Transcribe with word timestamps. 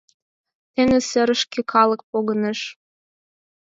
Теҥыз 0.73 1.03
серышке 1.11 1.61
калык 1.71 2.01
погыныш. 2.09 2.59